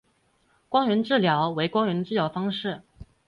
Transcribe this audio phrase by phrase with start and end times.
[0.67, 2.81] 光照治疗为光源的治疗方式。